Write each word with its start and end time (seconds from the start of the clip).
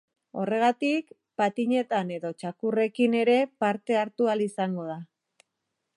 Horregatik, 0.43 1.11
patinetan 1.41 2.13
edo 2.17 2.33
txakurrekin 2.41 3.19
ere 3.23 3.37
parte 3.65 4.01
hartu 4.03 4.31
ahal 4.31 4.43
izango 4.51 4.87
da. 4.93 5.01